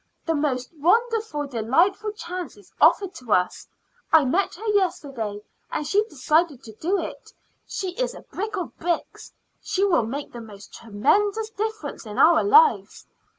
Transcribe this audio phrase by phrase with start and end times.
[0.25, 3.67] The most wonderful, delightful chance is offered to us.
[4.11, 7.31] I met her yesterday, and she decided to do it.
[7.67, 9.31] She is a brick of bricks.
[9.61, 13.05] She will make the most tremendous difference in our lives.